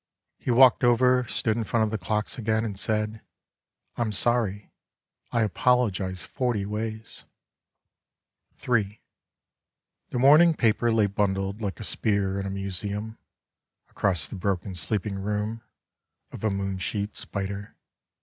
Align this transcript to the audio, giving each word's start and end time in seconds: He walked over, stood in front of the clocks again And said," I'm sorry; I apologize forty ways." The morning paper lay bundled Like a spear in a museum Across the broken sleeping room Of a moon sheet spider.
He 0.39 0.49
walked 0.49 0.83
over, 0.83 1.25
stood 1.25 1.55
in 1.57 1.63
front 1.63 1.83
of 1.83 1.91
the 1.91 2.03
clocks 2.03 2.39
again 2.39 2.65
And 2.65 2.79
said," 2.79 3.21
I'm 3.97 4.11
sorry; 4.11 4.71
I 5.31 5.43
apologize 5.43 6.23
forty 6.23 6.65
ways." 6.65 7.23
The 8.57 8.97
morning 10.13 10.55
paper 10.55 10.91
lay 10.91 11.05
bundled 11.05 11.61
Like 11.61 11.79
a 11.79 11.83
spear 11.83 12.39
in 12.39 12.47
a 12.47 12.49
museum 12.49 13.19
Across 13.91 14.29
the 14.29 14.37
broken 14.37 14.73
sleeping 14.73 15.19
room 15.19 15.61
Of 16.31 16.43
a 16.43 16.49
moon 16.49 16.79
sheet 16.79 17.15
spider. 17.15 17.75